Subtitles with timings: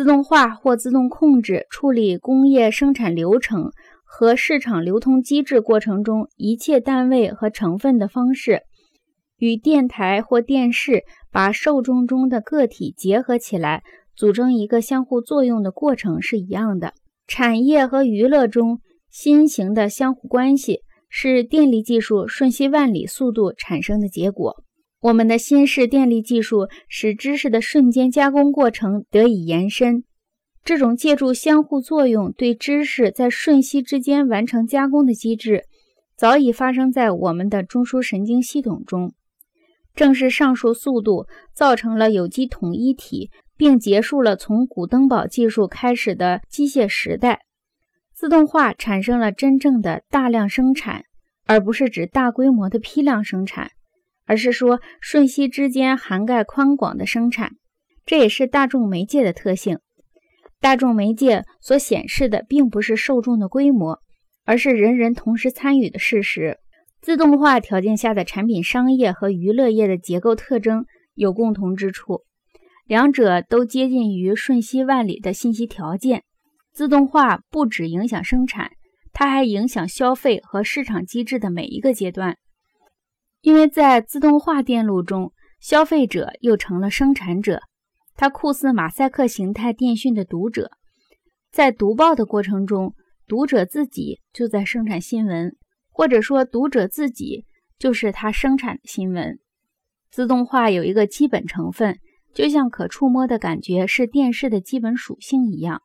[0.00, 3.70] 自动化或自动控制处理工业生产流程
[4.02, 8.62] 和市场流通机制过程中一切单位和成分的方式，
[9.36, 13.82] 与电台或电视把受众中的个体结合起来，
[14.16, 16.94] 组成一个相互作用的过程是一样的。
[17.26, 18.80] 产业和娱乐中
[19.10, 20.78] 新型的相互关系，
[21.10, 24.64] 是电力技术瞬息万里速度产生的结果。
[25.00, 30.04] 我们的新式电力技术使知识的瞬间加工过程得以延伸。
[30.62, 35.64] 这种借助相互作用对知识在瞬息之间完成加工的机制，
[36.16, 39.14] 早已发生在我们的中枢神经系统中。
[39.94, 47.40] 正是上述速度造成了有机统一体，并结束了从古登堡技术开始的机械时代。
[48.12, 51.06] 自动化产生了真正的大量生产，
[51.46, 53.70] 而不是指大规模的批量生产。
[54.30, 57.56] 而是说瞬息之间涵盖宽广的生产，
[58.06, 59.80] 这也是大众媒介的特性。
[60.60, 63.98] 大众媒介所显示的并不是受众的规模，
[64.44, 66.58] 而是人人同时参与的事实。
[67.00, 70.84] 自动化条件下的产品商业和娱乐业的结构特征
[71.14, 72.22] 有共同之处，
[72.86, 76.22] 两者都接近于瞬息万里的信息条件。
[76.72, 78.70] 自动化不只影响生产，
[79.12, 82.36] 它还影响消费和市场机制的每一个阶段。
[83.42, 87.62] 因为在自动化电路中，消费者又成了生产者，
[88.14, 90.72] 他酷似马赛克形态电讯的读者，
[91.50, 92.94] 在读报的过程中，
[93.26, 95.56] 读者自己就在生产新闻，
[95.90, 97.46] 或者说读者自己
[97.78, 99.38] 就是他生产的新闻。
[100.10, 101.98] 自动化有一个基本成分，
[102.34, 105.80] 就像可触摸的感觉是电视的基本属性一样，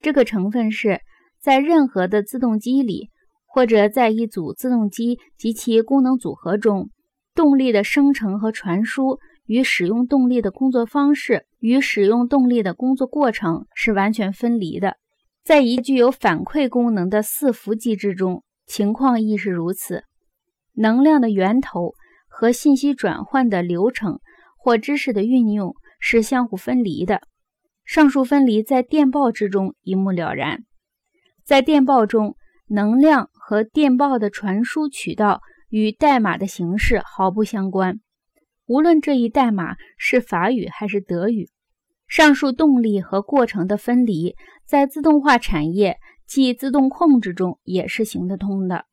[0.00, 1.00] 这个成分是
[1.40, 3.10] 在任何的自动机里。
[3.56, 6.90] 或者在一组自动机及其功能组合中，
[7.34, 14.98] 动力的生成和传输与使用动力的工作方式与使用动力的工作过程是完全分离的。
[15.42, 20.04] 在一具有反馈功能的伺服机制中，情况亦是如此。
[20.74, 21.94] 能量的源头
[22.28, 24.20] 和信息转换的流程
[24.58, 27.22] 或知识的运用是相互分离的。
[27.86, 30.64] 上述分离在电报之中一目了然。
[31.42, 32.36] 在电报中，
[32.68, 33.30] 能量。
[33.48, 38.00] 和电报的传输渠道与代码的形式毫不相关。
[38.66, 41.48] 无论这一代码是法语还是德语，
[42.08, 48.86] 上述动力和过程的分离，在自动化产业即自动控制中也是行得通的。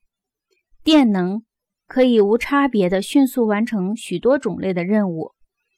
[0.84, 1.42] 电能
[1.88, 5.32] 可以无差别地迅速完成许多种类的任务，